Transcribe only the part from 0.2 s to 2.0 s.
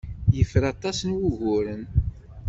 Yefra aṭas n wuguren.